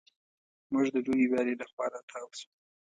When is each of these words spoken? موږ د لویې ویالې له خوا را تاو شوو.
موږ 0.71 0.85
د 0.93 0.95
لویې 1.05 1.25
ویالې 1.31 1.53
له 1.59 1.65
خوا 1.71 1.85
را 1.93 1.99
تاو 2.09 2.27
شوو. 2.39 2.51